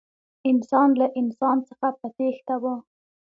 [0.49, 2.63] انسان له انسان څخه په تېښته و.